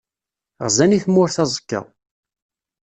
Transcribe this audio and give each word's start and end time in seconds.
Ɣzen 0.65 0.95
i 0.97 0.99
tmurt 1.03 1.35
aẓekka. 1.43 1.79